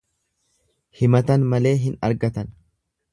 Himatan 1.01 1.45
malee 1.51 1.75
hin 1.83 1.99
argatan. 2.09 2.51